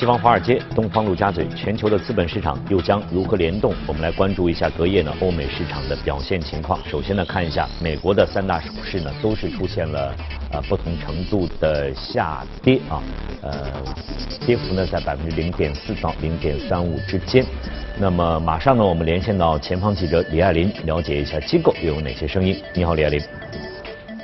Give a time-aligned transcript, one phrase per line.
[0.00, 3.74] 西方华尔街、东方陆家嘴，全球的资本市场又将如何联动？
[3.86, 6.80] 我们来关注一下隔夜呢欧美市场的表现情况。
[6.88, 10.14] 首先呢，看一下美国的三大股市呢，都是出现了
[10.52, 13.02] 呃不同程度的下跌啊，
[13.42, 13.52] 呃，
[14.46, 17.44] 跌幅呢在百分之零点四到零点三五之间。
[17.98, 22.58] 那么马上呢，我们连线到前方记者李爱林，了解一下机构又有哪些声音。
[22.72, 23.20] 你好，李爱林。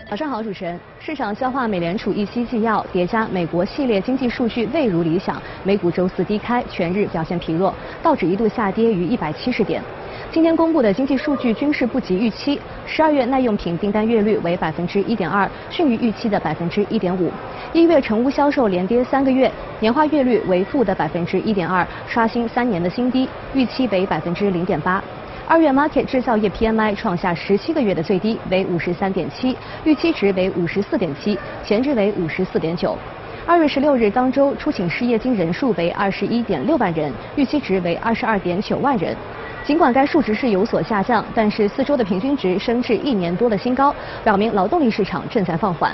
[0.09, 0.79] 早上好，主持人。
[1.01, 7.75] 市场消化美联储议息纪要，叠加美国系列经济数据未如理想，美股周四低开，全日表现疲弱，
[8.05, 9.83] 道指一度下跌逾一百七十点。
[10.31, 17.29] 今天公布的经济数据均是不及预期，十二月耐用品订单月率为百分之一点二，逊于预期的百分之一点五。
[17.73, 25.03] 一月成屋销售连跌三个月，年化月率为负的百分之一点二，刷新三年的新低，预期为百分之零点八。
[25.49, 32.99] 二月 Market 制造业 PMI 创下十七个月的最低，为五十三点七，预期值为五十四点七，前值为五十四点九。
[33.47, 39.17] 二月十六日当周出请失业金人数为二十一点六万人，预期值为二十二点九万人。
[39.63, 45.93] 尽管该数值是有所下降，但是四周的平均值升至一年多的新高，表明劳动力市场正在放缓。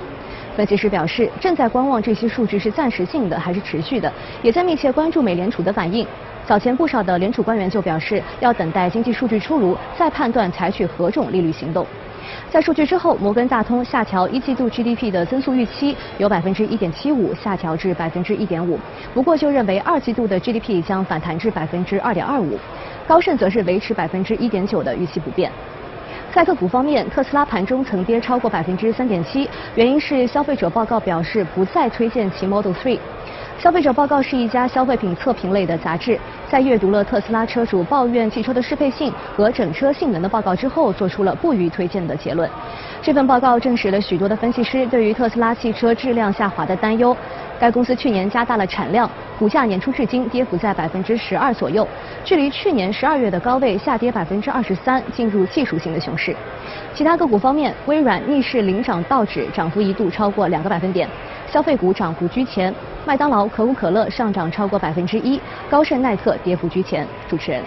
[0.56, 6.06] 分析师表示，正在观望这些数据是暂时性的还是持续的，也在密切关注美联储的反应。
[6.46, 11.86] 早前不少的联储官员就表示，要等待经济数据出炉，再判断采取何种利率行动。
[12.50, 18.78] 在数据之后，摩根大通下调一季度 GDP 的增速预期，由百分之一点七五下调至百分之一点五。
[19.14, 22.58] 不过就认为二季度的 GDP 将反弹至百分之二点二五。
[23.08, 25.50] 高盛则是维持百分之一点九的预期不变。
[26.34, 32.98] 在个股方面，特斯拉盘中曾跌超过百分之三点七，原因是消费者报告表示不再推荐其 Model 3。
[33.58, 42.48] 消费者报告是一家消费品测评类的杂志，在阅读了特斯拉车主抱怨汽车的适配性和整车性能的报告之后，做出了不予推荐的结论。
[43.02, 47.14] 这份报告证实了许多的分析师对于特斯拉汽车质量下滑的担忧。
[47.62, 49.08] 该公司去年加大了产量，
[49.38, 51.86] 股价年初至今跌幅在百分之十二左右，
[52.24, 56.34] 距离去年十二月的高位下跌百分之二十三，进入技术性的熊市。
[56.92, 61.08] 其他个股方面，微软逆势领涨道指，涨幅一度超过两个百分点。
[61.46, 62.74] 消费股涨幅居前，
[63.06, 65.40] 麦当劳、可口可乐上涨超过百分之一，
[65.70, 67.06] 高盛耐克跌幅居前。
[67.28, 67.62] 主持人，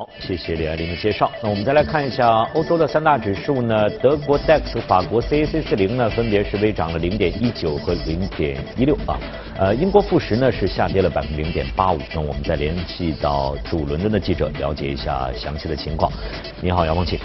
[0.00, 1.30] 好，谢谢李爱玲的介绍。
[1.42, 9.20] 那我们再来看一下欧洲的三大指数呢，德国 DAX、法国 CAC 四零呢，分别是微涨了零点一九和零点一六啊。
[9.58, 11.98] 呃，英国富时呢是下跌了百分之零点八五。
[12.14, 16.10] 那我们再联系到主伦敦的记者，了解一下详细的情况。
[16.62, 17.20] 你好，遥控器。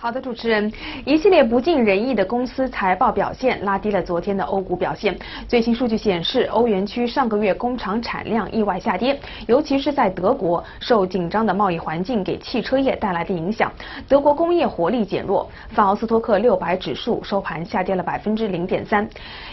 [0.00, 0.72] 好的，主持人，
[1.04, 5.18] 一系列不尽人意的公司财报表现拉低了昨天的欧股表现。
[5.48, 13.72] 最新数据显示，欧元区上个月工厂产量意外下跌，尤其是在德国，受紧张的贸易环境给汽车业带来的影响，
[14.08, 15.50] 德国工业活力减弱。
[15.70, 19.04] 法奥斯托克六百指数收盘下跌了百分之零点三。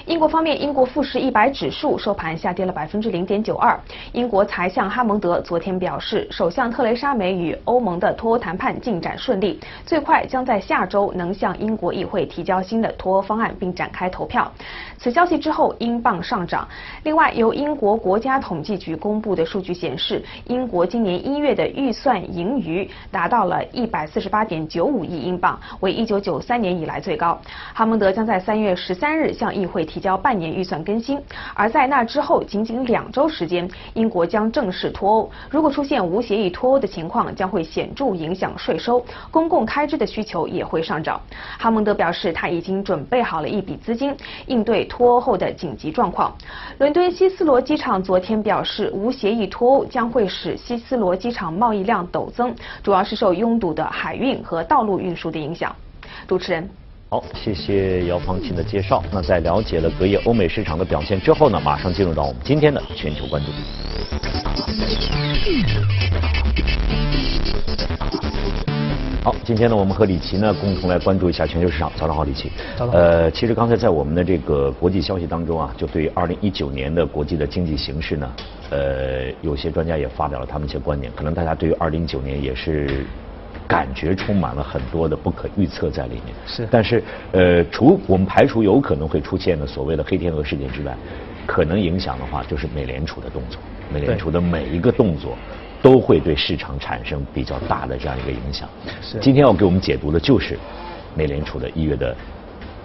[0.05, 3.75] 英国方面，英国富时一百指数收盘下跌了百分之零点九二。
[4.11, 14.51] 英国财相哈蒙德昨天表示，首相特蕾莎梅与欧盟的脱欧谈判进展顺利，最快将在下周能向英国议会提交新的脱欧方案，并展开投票。
[14.97, 16.67] 此消息之后，英镑上涨。
[17.03, 27.39] 另外，由英国国家统计局公布的数据显示，英国今年一月的预算盈余达到了一百四十八点九五亿英镑，为一九九三年以来最高。
[27.73, 31.17] 哈蒙德将在三月十三日向议会提交半年预算更新，
[31.53, 35.31] 而在那之后仅仅两周时间，英国将正式脱欧。
[35.49, 39.01] 如果出现无协议脱欧的情况，将会显著影响税收、
[39.31, 41.21] 公共开支的需求也会上涨。
[41.59, 44.13] 哈蒙德表示，他已经准备好了一笔资金，
[44.47, 46.35] 应对脱欧后的紧急状况。
[46.79, 55.73] 伦敦希斯罗机场昨天表示，无协议脱欧将会使希斯罗机场贸易量陡增，主要是受拥堵的海运和道路运输的影响。
[56.27, 56.67] 主持人。
[57.07, 59.03] 好，谢谢姚芳琴的介绍。
[59.11, 63.51] 那在了解了隔夜欧美市场的表现之后呢，马上进入到我们今天的全球关注。
[69.25, 71.91] 好，今天呢，我们和李琦呢共同来关注一下全球市场。
[71.95, 72.51] 早上好，李琦。
[72.77, 72.99] 早上好。
[72.99, 78.31] 呃，其实刚才在我们的这个国际消息当中啊，就对于二零一九年的国际的经济形势呢，
[78.69, 81.11] 呃，有些专家也发表了他们一些观点。
[81.15, 83.03] 可能大家对于二零一九年也是
[83.67, 86.35] 感觉充满了很多的不可预测在里面。
[86.45, 86.67] 是。
[86.69, 90.95] 但是，呃，除我们排除有可能会出现的所谓的黑天鹅事件之外，
[91.47, 93.59] 可能影响的话就是美联储的动作。
[93.91, 95.35] 美联储的每一个动作。
[95.85, 98.67] 都会对市场产生比较大的这样一个影响。
[99.03, 99.19] 是。
[99.19, 100.57] 今天要给我们解读的就是
[101.13, 102.15] 美联储的一月的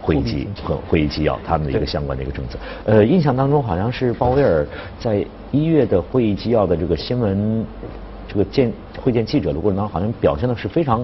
[0.03, 2.59] 会议纪和会议纪要，他们的一个相关的一个政策。
[2.85, 4.67] 呃，印象当中好像是鲍威尔
[4.99, 7.65] 在一月的会议纪要的这个新闻
[8.29, 8.71] 这个见
[9.01, 11.03] 会见记者的过程当中，好像表现的是非常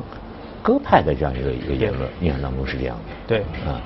[0.63, 2.07] 鸽派的这样一个一个言论。
[2.21, 3.03] 印象当中是这样的。
[3.27, 3.39] 对。
[3.67, 3.81] 啊。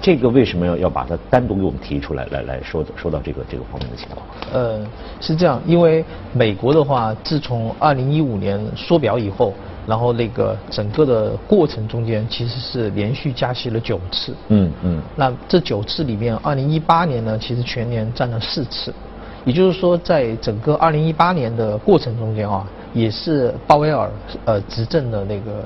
[0.00, 4.24] 这个为什么要要把它单独给我们提出来，来来说说到这个这个方面的情况？
[4.52, 4.80] 呃，
[5.20, 9.52] 是这样，因为美国的话，自从二零一五年缩表以后，
[9.86, 14.34] 然后那个整个的过程中间其实是连续加息了九次。
[14.48, 15.02] 嗯嗯。
[15.16, 18.94] 那这九次里面，二零一八年呢，其实全年占了四次，
[19.44, 24.10] 也就是说，在整个二零一八年的过程中间啊，也是鲍威尔
[24.44, 25.62] 呃执政的那个。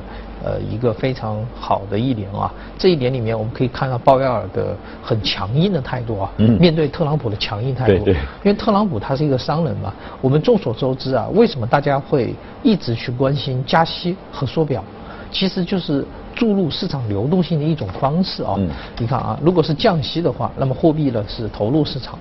[0.46, 8.04] 呃，一个非常好的一年啊，这一年里面我们可以看到鲍威尔的很强硬的态度啊，嗯面对特朗普的强硬态度。
[8.04, 8.14] 对对。
[8.14, 9.90] 因为特朗普他是一个商人嘛，
[10.20, 14.84] 我们众所周知啊，为什么大家会一直去关心加息和缩表？
[15.32, 16.04] 其实就是
[16.34, 18.54] 注入市场流动性的一种方式啊。
[18.58, 18.68] 嗯。
[18.98, 22.18] 你看啊，如果是降息的话，那么货币呢是投入市场；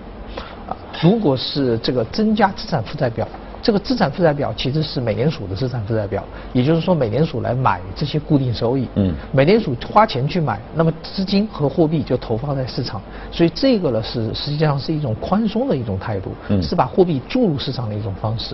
[0.69, 0.71] 啊，
[1.01, 3.27] 如果是这个增加资产负债表。
[3.63, 6.21] 这个资产负债表其实是美联储的资产负债表，
[6.51, 8.89] 也就是说美联储来买这些固定收益。
[8.95, 9.15] 嗯。
[9.31, 13.01] 美联储花钱去买，那么资金和货币就投放在市场，
[13.31, 18.53] 所以这个呢是实际上是一种宽松的一种态度，是把货币注入市场的一种方式。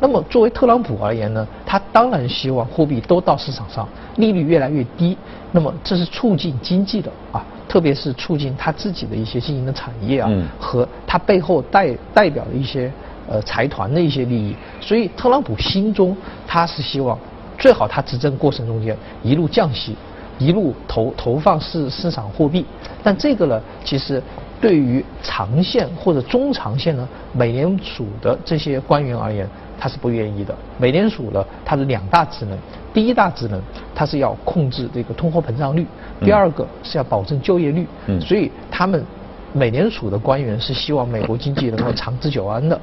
[0.00, 5.16] 那么作为特朗普而言呢，他当然希望货币都到市场上，利率越来越低，
[5.52, 10.28] 那么这是促进经济的啊，特别是促进他自己的一些经营的产业啊，
[10.58, 12.90] 和他背后代代表的一些。
[13.30, 16.16] 呃，财团的一些利益，所以特朗普心中
[16.46, 17.18] 他是希望
[17.58, 19.94] 最好他执政过程中间一路降息，
[20.38, 22.64] 一路投投放市市场货币，
[23.02, 24.22] 但这个呢，其实
[24.62, 29.46] 对于长线或者中长线呢，美联储的这些官员而言，
[29.78, 30.54] 他是不愿意的。
[30.78, 32.56] 美联储呢，它的两大职能，
[32.94, 33.60] 第一大职能，
[33.94, 35.86] 它是要控制这个通货膨胀率，
[36.22, 39.04] 第二个是要保证就业率，嗯所以他们。
[39.52, 42.78] 美联储的官员是希望美国经济能够长治久安的，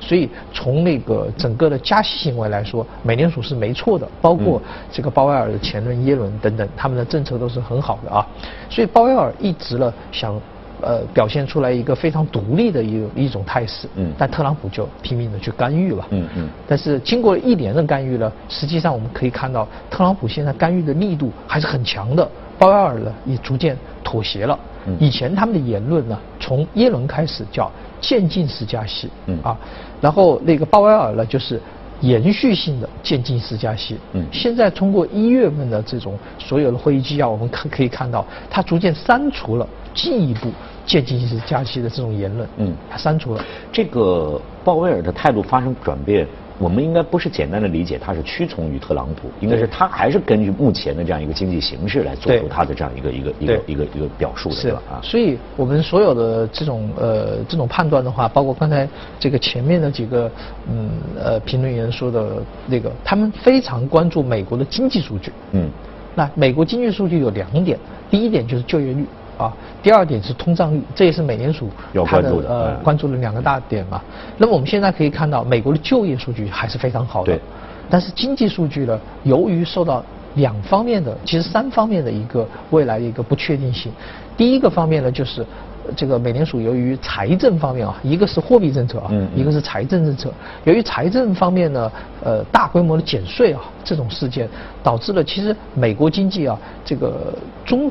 [0.00, 4.06] 所以从那个整个的加息行为来说，美联储是没错的。
[4.20, 4.60] 包括
[4.92, 8.26] 这个鲍威尔的前任耶伦等等，他们的政策都是很好的啊。
[8.68, 10.38] 所以鲍威尔一直呢想
[10.82, 16.48] 呃表现出来一个非常独立的一一种态势，嗯，但特朗普就拼命的去干预了，嗯嗯。
[16.68, 22.28] 但是经过一年的干预呢，实际上我们可以看到，特朗普现在干预的力度还是很强的。
[22.60, 23.74] 鲍威尔呢也逐渐
[24.04, 24.58] 妥协了。
[24.98, 27.70] 以前他们的言论呢，从耶伦开始叫
[28.00, 29.08] 渐进式加息，
[29.42, 29.56] 啊，
[30.00, 31.60] 然后那个鲍威尔呢就是
[32.00, 33.98] 延续性的渐进式加息。
[34.12, 40.50] 嗯，现在通过一月份的这种所有的会议纪要，我们可可以看到，他逐渐删除了进一步
[40.84, 42.48] 渐进式加息的这种言论。
[42.58, 43.44] 嗯，他删除了。
[43.72, 46.26] 这个鲍威尔的态度发生转变。
[46.60, 54.82] 我们应该不是简单的理解他是屈从于特朗普，应该是他还是根据目前的这样一个经济形势来做出他的这样一个一个一个一个一个表述的，是吧？
[54.90, 58.86] 啊，所以我们所有的这种呃这种判断的话，包括刚才
[59.18, 60.30] 这个前面的几个
[60.70, 65.32] 嗯呃评论员说的那个，他们非常关注美国的经济数据。
[65.52, 65.66] 嗯，
[66.14, 67.78] 那美国经济数据有两点，
[68.10, 69.06] 第一点就是就业率。
[69.40, 69.50] 啊，
[69.82, 71.70] 第二点是通胀率，这也是美联储
[72.04, 73.98] 它的呃关注的两个大点嘛。
[74.36, 77.32] 那么我们现在可以看到，美国的就业数据还是非常好的，
[77.88, 80.04] 但是经济数据呢，由于受到
[80.34, 83.90] 两方面的，其实三方面的一个未来的一个不确定性。
[84.36, 85.44] 第一个方面呢，就是
[85.96, 90.30] 这个美联储由于财政方面啊，一个是货币政策啊，一个是财政政策。
[90.64, 91.90] 由于财政方面呢，
[92.22, 94.46] 呃，大规模的减税啊，这种事件
[94.82, 97.90] 导致了其实美国经济啊，这个中。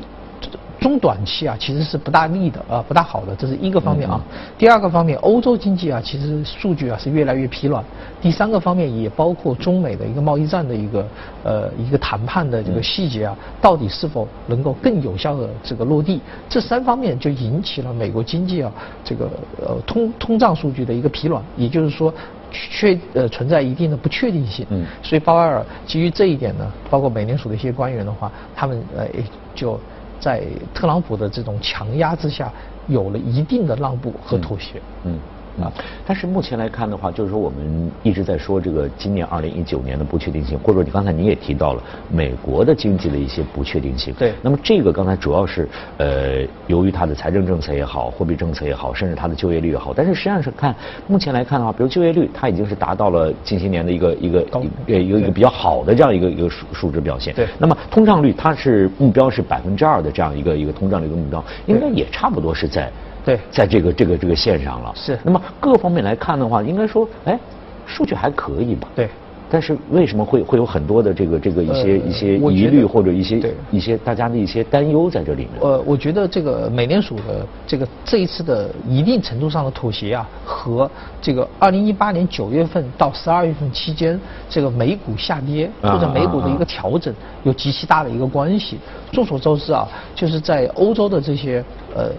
[0.80, 4.18] 中短期啊，其实是不大利的啊，不大好的，这是一个方面啊。
[4.56, 7.84] 第二个方面，欧洲经济啊，其实数据啊是越来越疲软。
[8.20, 11.06] 第三个方面也包括中美的一个贸易战的一个
[11.44, 16.18] 呃一个谈判的这个细节啊，到底是否能够更有效的这个落地？
[16.48, 18.72] 这三方面就引起了美国经济啊
[19.04, 22.12] 这个呃通 通胀数据的一个疲软，也就是说
[22.50, 24.66] 确呃存在一定的不确定性。
[24.70, 24.84] 嗯。
[25.02, 29.06] 所以鲍威尔基于这一点呢，包括美联储的一些官员的话，他们呃
[29.54, 29.78] 就。
[30.20, 30.42] 在
[30.74, 32.52] 特朗普的这种强压之下，
[32.86, 34.80] 有了一定的让步和妥协。
[35.04, 35.18] 嗯。
[35.62, 35.72] 啊，
[36.06, 44.14] 但是目前来看的话，就是说我们一直在说这个今年二零一九年的不确定性，或者说你刚才你也提到了美国的经济的一些不确定性。
[44.14, 44.32] 对。
[44.42, 49.92] 那么这个刚才主要是呃，由于它的财政政策也好，货币政策也好，甚至它的就业率也好。
[49.94, 50.74] 但是实际上是看
[51.06, 57.34] 目前来看的话，比如就业率，它已经是达到了近些年的一个一个呃一个一个比较好的这样一个一个数数值表现。
[57.34, 57.46] 对。
[57.58, 62.90] 那么通胀率，它是目标是百分之二的这样一个一个通胀的一个目标，应该也差不多是在。
[63.24, 64.92] 对，在这个这个这个线上了。
[64.94, 65.18] 是。
[65.22, 67.38] 那么各方面来看的话，应该说，哎，
[67.86, 68.88] 数据还可以吧？
[68.94, 69.08] 对。
[69.50, 75.60] 但是为什么会会有很多的这个这个一些一些疑虑或者一些一些大家的一些担忧在这里面？
[75.60, 80.88] 呃，我觉得这个美联储的这个这一次的一定程度上的妥协啊，和
[81.20, 88.78] 这个二零一八年九月份到十二月份期间这个美股下跌或者美股的一个调整有极其大的一个关系。
[89.10, 91.64] 众所周知啊，就是在欧洲的这些
[91.96, 92.10] 呃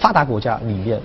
[0.00, 1.00] 发达国家里面。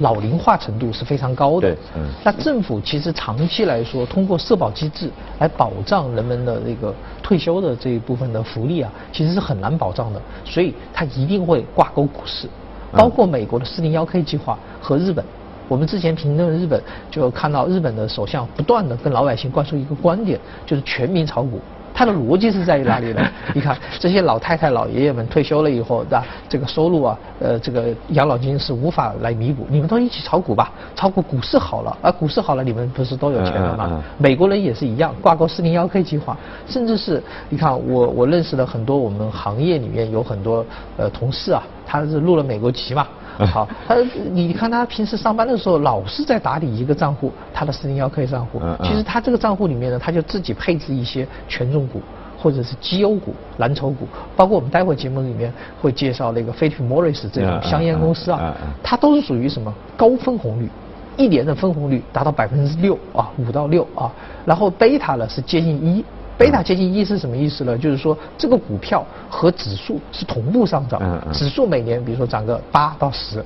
[0.00, 1.70] 老龄化程度是非常高的。
[1.70, 2.10] 对，嗯。
[2.24, 10.20] 那政府其实长期来说，通过社保机制来保障人们的这个退休的这一部分的福利啊，其实是很难保障的。
[10.44, 12.48] 所以它一定会挂钩股市，
[12.92, 15.24] 包括美国的四零幺 K 计划和日本。
[15.68, 21.60] 我们之前评论日本，就看到日本的首相不断的跟老百姓灌输一个观点，就是全民炒股。
[21.92, 23.20] 它的逻辑是在于哪里呢？
[23.54, 29.66] 你看这些老太太、老爷爷们退休了以后，的这个收入啊，呃，这个养老金是无法来弥补。
[29.68, 34.02] 你们都一起炒股吧，炒股股市好了，啊股市好了，你们不是都有钱了吗？
[34.16, 40.64] 美国人也是一样，挂钩四零幺 K 计划，甚至是你看我我认识的很多我们行业里面有很多
[40.96, 43.06] 呃同事啊，他是入了美国籍嘛。
[43.46, 43.96] 好，他
[44.32, 48.60] 你看他平时上班的时候老是在打理一个账户，他的四零幺 K 账户。
[48.82, 52.00] 其实他这个账户里面呢，他就自己配置一些权重股
[52.38, 54.06] 或者是绩优股、蓝筹股，
[54.36, 60.68] 包括我们待会节目里面会介绍那个菲利普莫瑞斯这种香烟公司啊，它都是属于什么高分红率，
[61.16, 64.10] 一年的分红率达到百分之六啊，五到六啊，
[64.44, 66.04] 然后贝塔呢是接近一。
[66.40, 67.76] 贝塔接近一是什么意思呢？
[67.76, 70.98] 就是说这个股票和指数是同步上涨，
[71.34, 73.44] 指数每年比如说涨个八到十，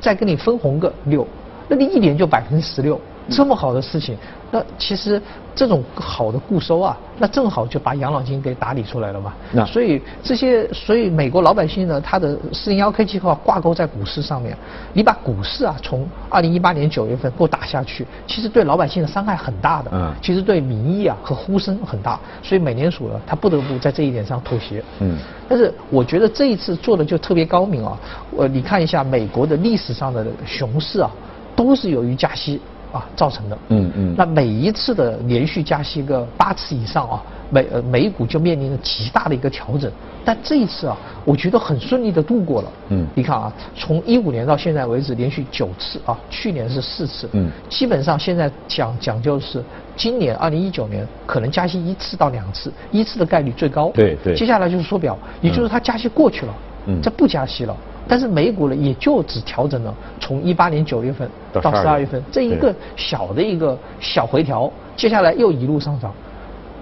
[0.00, 1.26] 再给你分红个六，
[1.66, 3.00] 那你一年就百分之十六。
[3.28, 4.16] 这么好的事情，
[4.50, 5.20] 那其实
[5.54, 9.34] 这种好的固收啊，那正好就把养老金给打理出来了嘛。
[9.52, 14.56] 那所以这些，所以美国老百姓呢，他的四零幺 K 计划挂钩在股市上面，
[14.92, 19.90] 你把股市啊从二零一八年九月份给我打下去，其实对老百姓的伤害很大的。
[19.92, 20.14] 嗯。
[20.22, 24.82] 其实对民意啊和呼声很大，所以美联储呢，他不得不在这一点上妥协。
[25.00, 25.18] 嗯。
[25.48, 27.98] 但是我觉得这一次做的就特别高明啊，
[28.36, 31.10] 呃你看一下美国的历史上的熊市啊，
[31.56, 32.60] 都是由于加息。
[32.96, 33.58] 啊，造成的。
[33.68, 34.14] 嗯嗯。
[34.16, 39.90] 那每一次的连续加息个八次以上啊，美呃美股就面临着极大的一个调整。
[40.24, 42.72] 但这一次啊，我觉得很顺利的度过了。
[42.88, 43.06] 嗯。
[43.14, 47.28] 你看啊，从一五年到现在为止，连续九次啊，去年是四次。
[47.32, 47.50] 嗯。
[47.68, 49.62] 基本上现在讲讲究是，
[49.96, 53.90] 今年二零一九年可能加息一次到两次，一次的概率最高。
[53.94, 54.34] 对对。
[54.34, 56.54] 接下来就是缩表，也就是它加息过去了。
[56.86, 57.00] 嗯。
[57.00, 57.76] 这不加息了。
[58.08, 66.12] 但是美股呢，也就只调整了从一八年九月份到十二月份这一个小的一个小回调，接下来又一路上涨。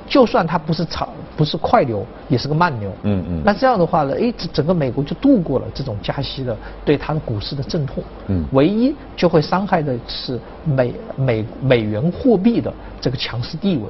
[0.06, 2.92] 就算它不是长不是快牛，也是个慢牛。
[3.04, 3.42] 嗯嗯。
[3.42, 6.54] 那这样的话呢，哎，整整个美国就度过了这种加息的
[6.84, 8.04] 对它的股市的阵痛。
[8.26, 8.44] 嗯。
[8.52, 13.84] 唯一就会伤害的是美美美元货币的这个强势地位。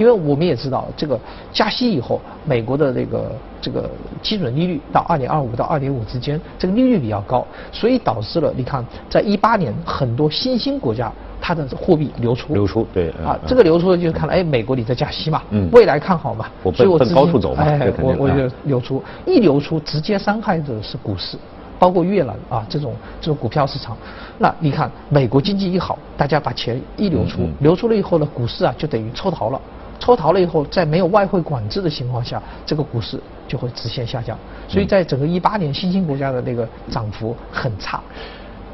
[0.00, 1.20] 因为我们也知道，这个
[1.52, 3.88] 加息以后，美国的这个这个
[4.22, 12.54] 基准利率到二点二五到二点五之间，这个利率比较高，所以导致了你看，在一八年很多新兴国家它的货币流出。
[12.54, 13.10] 流出，对。
[13.22, 21.36] 啊，这个流出就是看了，哎，美国你在加息嘛，嗯，未来看好嘛，所以我奔高处走嘛，哎，我我就流出，一流出直接伤害的是股市，
[21.78, 23.94] 包括越南啊这种这种股票市场。
[24.38, 29.60] 那你看，美国经济一好，大家把钱一流出，流出了以后呢，股市啊就等于抽逃了。
[30.00, 34.36] 抽逃了以后，在没有外汇管制的情况下，这个股市就会直线下降。
[34.66, 38.00] 所以在整个一八年，新兴国家的那个涨幅很差。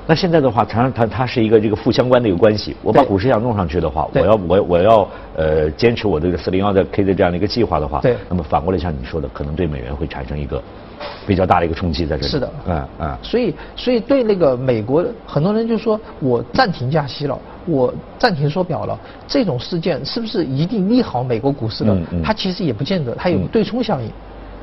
[0.07, 2.77] 那现在的话，常常它它是一个这个负相关的一个关系。
[2.81, 8.17] 我把股市要弄上去的话，我要我我要呃坚持我这个四零幺的 K 的这样的一个计划的话，对。
[8.29, 10.63] 那么反过来像你说的，可能对美元会产生一个
[11.27, 12.29] 比较大的一个冲击在这里。
[12.29, 13.17] 是的，嗯嗯。
[13.23, 17.39] 所以所以对那个美国很多人就说我暂停加息了。
[17.69, 21.97] 我暂停缩表了，这种事件是不是一定利好美国股市的？
[22.23, 24.09] 它其实也不见得，它有对冲效应。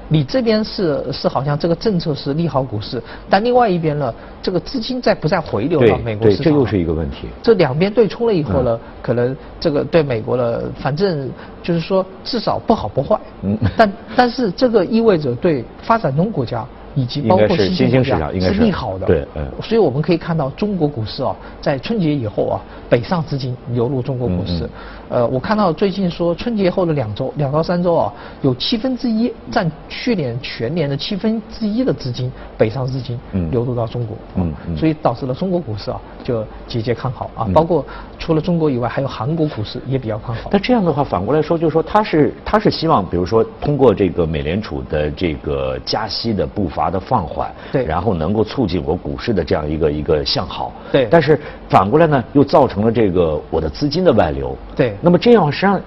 [0.10, 6.46] 你这边是是好像这个政策是利好股市，但另外一边呢，这个资金在不再回流到美国市场？
[6.46, 7.28] 这又是一个问题。
[7.42, 11.30] 这两边对冲了以后呢，可能这个对美国的，反正
[11.62, 13.20] 就是说至少不好不坏。
[13.42, 13.58] 嗯。
[13.76, 16.66] 但 但是这个意味着对发展中国家。
[16.96, 24.70] 以及包括新兴市场是利好的，对，嗯，所以我们可以看到中国股市啊，在春节以后啊，北上资金流入中国股市。
[25.10, 33.20] 呃，我看到最近说春节后的两周，两到三周啊，有七分之一占去年全年的七分之一的资金北上资金
[33.52, 37.30] 流入到中国，嗯，所以导致了中国股市啊就节节看好。
[37.36, 37.86] 啊，包括
[38.18, 40.50] 除了中国以外，还有韩国股市也比较看好。
[40.52, 46.83] 那这样的话，反过来说，就是说他是他是希望，比如说通过这个美联储的这个加息的步伐。
[46.90, 51.08] 的放缓，对，然后能够促进我股市的这样一个一个向好，对。
[51.10, 54.96] 但是反过来呢，又造成了这个我的资金的外流，对。
[55.02, 55.82] 那么这样实际上，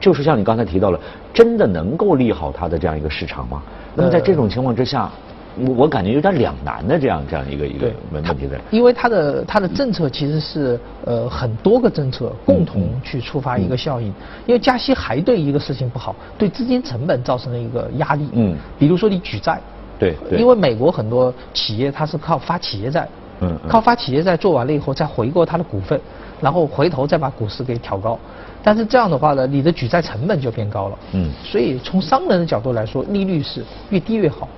[0.00, 1.00] 就是像你刚才提到了，
[1.32, 3.62] 真的能够利好它的这样一个市场吗？
[3.94, 5.10] 那么在这种情况之下。
[5.58, 14.08] 我我感觉有点两难的这样这样一个一个问问题在，因为它的它的政策其实是呃很多个政策共同去触发一个效应，
[14.44, 18.28] 因为加息还对一个事情不好，对资金成本造成了一个压力。
[18.34, 19.58] 嗯，比如说你举债，
[19.98, 23.08] 对，因为美国很多企业它是靠发企业债，
[23.40, 26.00] 嗯，靠发企业债做完了以后再回购它的股份，
[26.40, 28.18] 然后回头再把股市给调高，
[28.62, 30.98] 但是这样的话呢，你的举债成本就变高了。
[31.12, 34.48] 嗯，所以从商人的角度来说，利率是越低越好。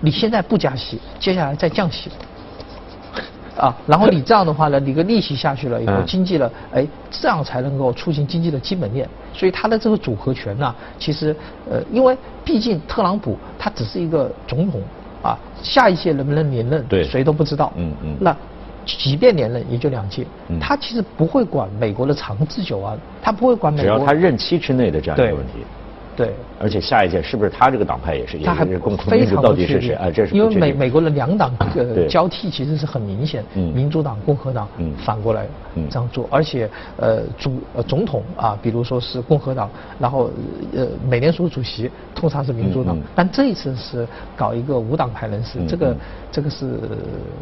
[0.00, 2.08] 你现在不加息，接下来再降息，
[3.58, 9.08] 啊，然后你这样的话呢，你个利息下去了以后，经济了，哎，这样才能够促进经济的基本面。
[9.34, 11.34] 所以它的这个组合拳呢，其实，
[11.68, 14.80] 呃，因为毕竟特朗普他只是一个总统，
[15.22, 17.72] 啊，下一届能不能连任，对谁都不知道。
[17.76, 18.16] 嗯嗯。
[18.20, 18.34] 那
[18.86, 20.24] 即便连任，也就两届。
[20.60, 23.84] 他其实不会管美国的长治久安，他不会管美国。
[23.84, 25.64] 只要他任期之内的这样一个问题。
[26.18, 29.94] 对，而且下一届是不是他这个党派也是也是共同民主到底是谁？
[29.94, 30.10] 啊？
[30.10, 34.66] 这是因为美美国的两党呃交替其实是很明显，民主党、共和党
[35.04, 35.46] 反过来
[35.88, 39.70] 这样做，而且呃主呃总统啊，比如说是共和党，
[40.00, 40.28] 然后
[40.74, 45.96] 呃美联储主席通常是民主党，但这一次是搞一个无党派人士，这个
[46.32, 46.80] 这个是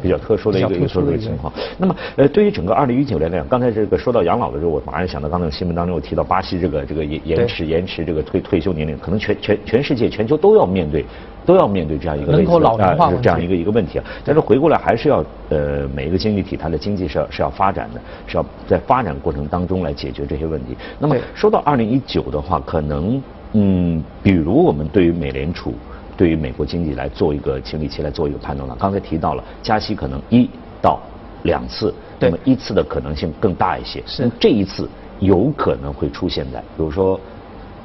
[0.03, 1.51] 比较特殊的一个特殊的情况。
[1.79, 8.66] 那么呃对于整个二零一九年来讲，刚才这个说到养老的时候，我马上想到刚才新闻当中我提到巴西这个这个延延迟延迟这个退退休。
[8.73, 11.05] 年龄可能全全全世界全球都要面对，
[11.45, 14.05] 都要面对这样一个人口老龄化这样一个一个问题啊。
[14.23, 20.75] 但是回过来还是要呃每一个经济体它的经济是要是要发展的，是要在发展过程当中来解决这些问题。
[20.99, 23.21] 那么说到二零一九的话，可能
[23.53, 25.73] 嗯，比如我们对于美联储
[26.15, 28.75] 对于美国经济来做一个清理期来做一个判断了。
[28.79, 30.49] 刚才提到了加息可能一
[30.81, 30.99] 到
[31.43, 34.03] 两次，那么一次的可能性更大一些。
[34.05, 37.19] 是这一次有可能会出现在，比如说。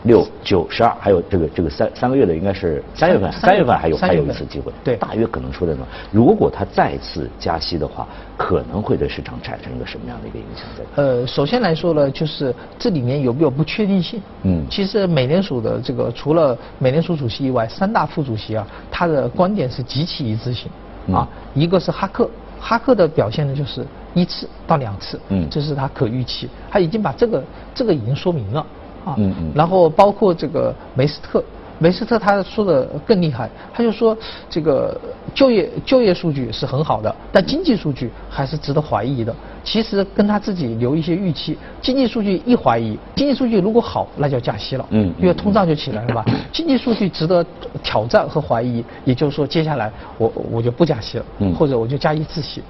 [0.05, 5.87] 六九十二，还有这个这个三三个月的，应该是三月份，三月份还有还有一次机会，对，大约可能说的呢。
[6.11, 8.07] 如果它再次加息的话，
[8.37, 10.65] 可能会对市场产生一个什么样的一个影响？
[10.77, 14.21] 在呃，首先来说呢，就是这里面有没有不确定性？
[14.43, 20.71] 嗯，其实美联储的这个除了美联储主席以外，三大副主席啊，他的观点是极其一致性
[21.15, 21.29] 啊。
[21.55, 28.67] 一个是哈克，哈克的表现呢就是一次到两次，嗯，这是他可预期，他已经把这个这个已经说明了。
[29.05, 31.43] 啊，嗯嗯，然后包括这个梅斯特，
[31.79, 34.17] 梅斯特他说的更厉害，他就说
[34.49, 34.99] 这个
[35.35, 39.35] 就业就业数据是很好的，但经济数据还是值得怀疑的。
[39.65, 46.25] 其实跟他自己留一些预期，经济数据一怀疑，经济数据如果好，那就加息了，嗯，因为通胀就起来了吧。
[46.53, 47.45] 经济数据值得
[47.83, 52.61] 挑战和怀疑，也就是说接下来我我就不加息了，嗯，或者我就加一次息，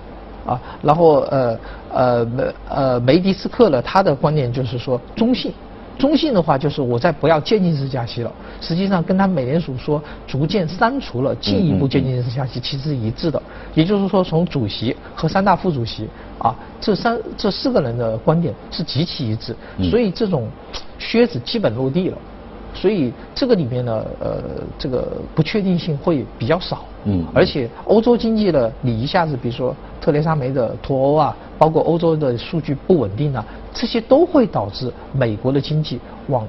[0.46, 1.58] 啊，然后呃
[1.90, 5.52] 呃梅呃梅迪斯克呢，他的观点就是说中性。
[5.98, 13.40] 中性的话就是我在不要渐进式加息了，实际上跟他美联储说逐渐删除了进一步渐进式加息其实是一致的，
[13.74, 19.54] 也就是说从主席和三大副主席啊这三这四个人的观点是极其一致，
[19.90, 20.48] 所以这种
[20.98, 22.18] 靴子基本落地了。
[22.74, 24.42] 所以这个里面呢，呃，
[24.78, 26.84] 这个不确定性会比较少。
[27.04, 27.24] 嗯。
[27.34, 36.46] 而且欧洲经济呢，你一下子比如说特蕾莎梅的脱欧啊，包括欧洲的数据不稳定啊，这些都会导致美国的经济往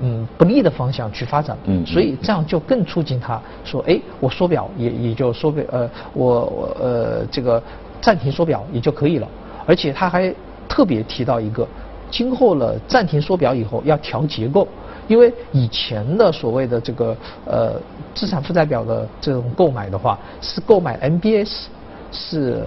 [0.00, 1.56] 嗯不利的方向去发展。
[1.66, 1.86] 嗯。
[1.86, 7.62] 所以这样就更促进他说，哎，我缩表也也就缩表，呃，我我呃这个
[8.00, 9.28] 暂停缩表也就可以了。
[9.66, 10.34] 而且他还
[10.68, 11.66] 特别提到一个，
[12.10, 14.66] 今后了暂停缩表以后要调结构。
[15.08, 17.74] 因为以前的所谓的这个呃
[18.14, 21.66] 资产负债表的这种购买的话，是购买 MBS，
[22.12, 22.64] 是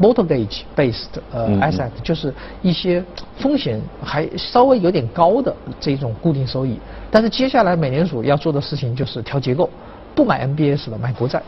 [0.00, 3.04] mortgage based 呃 asset，就是一些
[3.38, 6.78] 风险还稍微有点高的这种固定收益。
[7.10, 9.68] 但是接下来美联储要做的事情就是调结构，
[10.14, 11.42] 不买 MBS 了，买国债。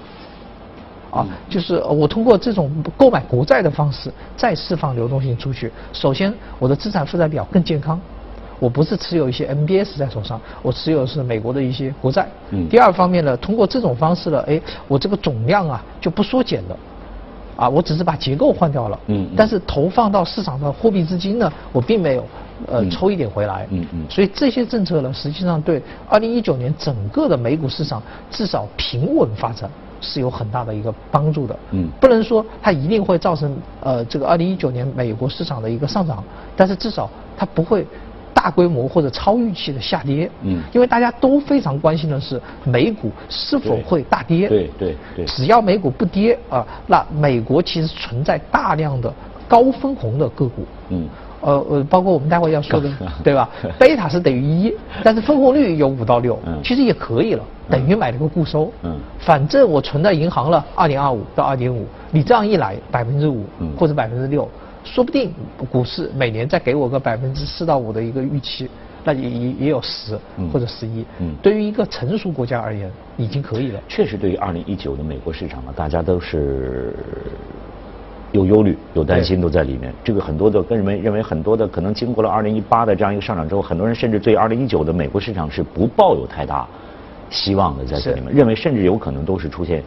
[1.12, 5.70] 啊，就是我通过这种购买国债的方式再释放流动性出去。
[5.92, 8.00] 首先，我的资产负债表更健康。
[8.62, 12.28] 我不是持有一些 MBS 在手上，我持有的是美国的一些国债。
[12.50, 12.68] 嗯。
[12.68, 16.76] 第二方面呢，通过这种方式呢，哎，我这个总量啊就不缩减了，
[17.56, 18.96] 啊，我只是把结构换掉了。
[19.08, 19.28] 嗯。
[19.36, 22.24] 但是投放到市场的货币资金呢，我并没有
[22.68, 23.66] 呃抽一点回来。
[23.70, 24.06] 嗯嗯。
[24.08, 29.68] 所以这些政策呢，实际上对二零一九年整个的美股市场至少平稳发展
[30.00, 31.58] 是有很大的一个帮助的。
[31.72, 31.88] 嗯。
[32.00, 36.22] 不能说它一定会造成呃这个二零一九年美国市场的一个上涨，
[36.54, 37.84] 但是至少它不会。
[38.42, 49.12] 大规模或者超预期的下跌，嗯，因为大家都非常关心的是美股是否会大跌，对对对，只要美股不跌啊，那美国其实存在大量的
[49.46, 51.06] 高分红的个股，嗯，
[51.40, 52.90] 呃呃，包括我们待会要说的，
[53.22, 53.48] 对吧？
[53.78, 54.74] 贝塔是等于一，
[55.04, 58.72] 但是分红率有五到六，其实也可以了，等于买了个固收。
[58.82, 63.44] 嗯，反正我存在银行了，二点二五到二点五，你这样一来，百分之五
[63.78, 64.48] 或者百分之六，
[64.84, 65.32] 说不定
[65.70, 68.68] 股市每年再给我个百分之四到五的一个预期。
[69.04, 70.16] 那也也也有十
[70.52, 73.80] 或者十一，嗯，对于一个成熟国家而言，已经可以了。
[73.88, 76.94] 确实，对于二零一九的美国市场呢，大家都是
[78.30, 79.92] 有忧虑、有担心都在里面。
[80.04, 86.64] 这个很多的跟人们认为很多的可能经过了二零一八的这样一个上涨之后，很多人甚至对二零一九的美国市场是不抱有太大
[87.28, 89.82] 希望的，在这里面认为甚至有可能都是出现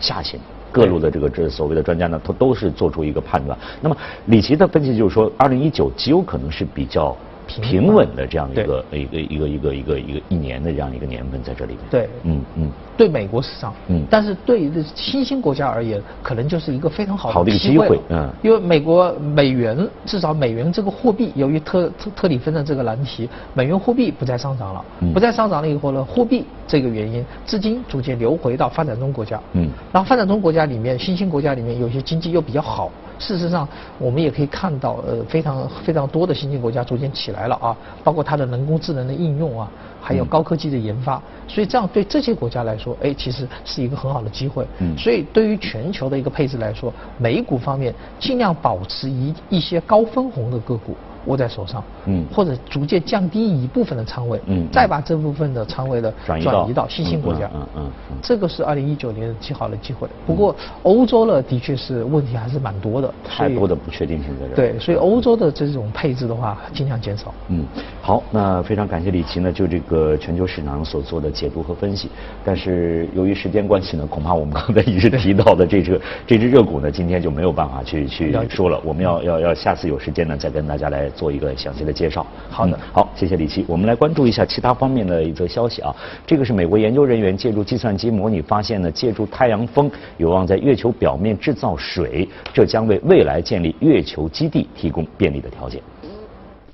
[0.00, 0.40] 下行。
[0.70, 3.58] 各路的这个这所谓的专家呢，他都是做出一个判断。
[3.80, 7.16] 那么李琦的分析就是说，二零一九极有可能是比较。
[7.48, 11.80] 平稳的这样一个一个一个一个一个一个一年的这样一个年份在这里面。
[11.90, 24.84] 对，嗯嗯，对美国市场，嗯，但是对于新兴国家而言，可能就是一个非常好的一个机会，嗯，因为美国美元至少美元这个货币，由于特特特里芬的这个难题，美元货币不再上涨了，
[25.14, 32.90] 不再上涨了以后呢，货币这个原因，资金逐渐流回到发展中国家，嗯，然后发展中国家里面，新兴国家里面有些经济又比较好。
[33.18, 39.68] 事实上，我们也可以看到，呃，非常非常多的新兴国家逐渐起来了啊，包括它的人工智能的应用啊，
[40.00, 44.66] 还有高科技的研发，所以这样对这些国家来说，哎，其实是一个很好的机会。
[44.78, 44.96] 嗯。
[44.96, 50.96] 所以对于全球的一个配置来说，美股方面尽量保持一一些高分红的个股。
[51.28, 60.08] 握在手上，嗯，或者逐渐降低一部分的仓位，嗯，再把这部分的仓位的转移到新兴国家，嗯嗯，这个是二零一九年极好的机会。
[60.26, 64.54] 不过欧洲呢，的确是问题还是蛮多的，太多的不确定性在这。
[64.54, 67.32] 对，所以欧洲的这种配置的话，尽量减少。
[67.48, 67.62] 嗯，
[68.00, 72.08] 好，那非常感谢李琦呢，就这个全球市场所做的解读和分析。
[72.42, 78.80] 但是由于时间关系呢，恐怕我们刚才一直提到的这只这只热股呢，今天就没有办法去去说了。
[78.82, 81.10] 我们要要要下次有时间呢，再跟大家来。
[81.18, 82.24] 做一个详细的介绍。
[82.48, 83.64] 好的，好，谢谢李琦。
[83.66, 85.92] 我们来关注一下其他方面的一则消息啊。
[86.24, 95.82] 这个是美国研究人员借助计算机模拟发现呢，借助太阳风有望在月球表面制造水，这将为未来建立月球基地提供便利的条件。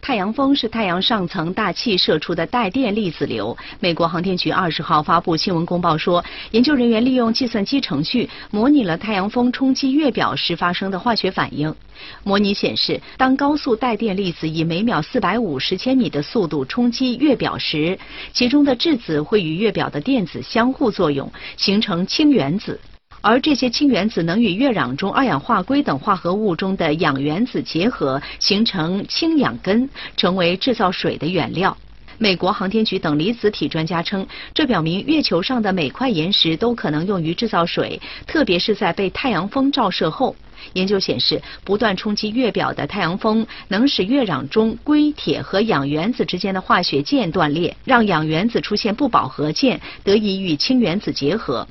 [0.05, 3.57] 太阳风是太阳上层大气射出的带电粒子流。
[3.81, 11.75] 美国航天局二十号发布新闻公报说，研究人员利用计算机程序模拟了太阳风冲击月表时发生的化学反应。
[12.23, 17.99] 模拟显示，当高速带电粒子以每秒四百五十千米的速度冲击月表时，
[18.31, 22.79] 其中的质子会与月表的电子相互作用，形成氢原子。
[23.25, 31.75] 而这些氢原子能与月壤中二氧化硅等化合物中的氧原子结合，形成氢氧根，成为制造水的原料。
[32.19, 40.37] 美国航天局等离子体专家称，这表明月球上的每块岩石都可能用于制造水，特别是在被太阳风照射后。
[40.75, 51.67] 研究显示，不断冲击月表的太阳风能使月壤中硅、铁和氧原子之间的化学键断裂，让氧原子出现不饱和键，得以与氢原子结合。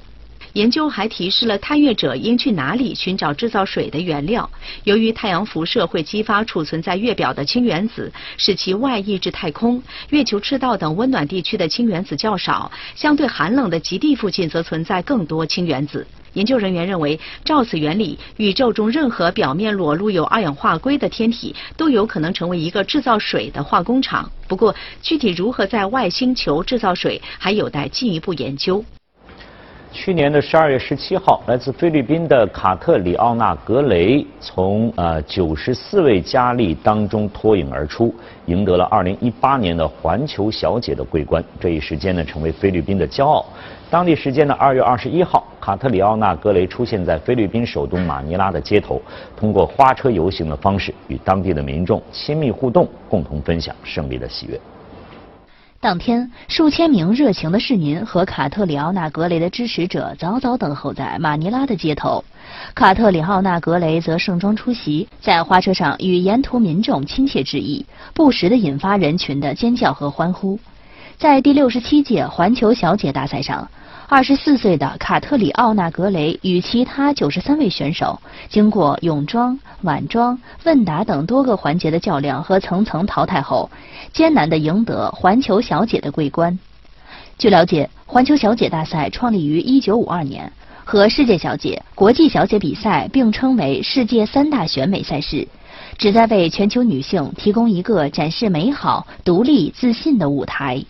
[0.53, 4.49] 研究还提示了探月者应去哪里寻找制造水的原料。
[4.83, 9.81] 由于太阳辐射会激发储存在月表的氢原子，使其外溢至太空。
[10.09, 16.05] 月球赤道等温暖地区的氢原子较少，相对寒冷的极地附近则存在更多氢原子。
[16.33, 24.31] 研究人员认为，照此原理，宇宙中任何表面裸露有二氧化硅的天体都有可能成为一个制造水的化工厂。
[24.47, 28.83] 不过，具体如何在外星球制造水，还有待进一步研究。
[29.93, 38.13] 去年的十二月十七号，来自菲律宾的卡特里奥纳·格雷从呃九十四位佳丽当中脱颖而出，
[38.47, 41.43] 赢得了二零一八年的环球小姐的桂冠。
[41.59, 43.45] 这一时间呢，成为菲律宾的骄傲。
[43.91, 48.99] 当地时间的二月二十一号，卡特里奥纳·格雷出现在菲律宾首都马尼拉的街头，
[49.37, 54.59] 通过花车游行的方式与当地的民众亲密互动，共同分享胜利的喜悦。
[55.83, 62.23] 当天，数千名热情的市民和卡特里奥纳·格雷的支持者早早等候在马尼拉的街头。
[62.73, 70.57] 卡特里奥纳·格雷则盛装出席，在花车上与沿途民众亲切致意，不时地引发人群的尖叫和欢呼。
[71.17, 73.69] 在第六十七届环球小姐大赛上。
[74.13, 83.71] 二十四岁的卡特里奥纳·格雷与其他九十三位选手，经过泳装、晚装、问答等多个环节的较量和层层淘汰后，
[84.13, 86.59] 艰难地赢得环球小姐的桂冠。
[87.39, 95.47] 据了解，环球小姐大赛创立于一九五二年，和世界小姐、国际小姐比赛并称为世界三大选美赛事，
[95.97, 100.85] 旨在为全球女性提供一个展示美好、独立、自信的舞台。